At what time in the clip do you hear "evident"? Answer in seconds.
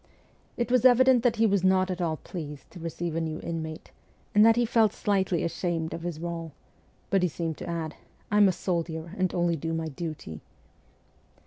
0.83-1.21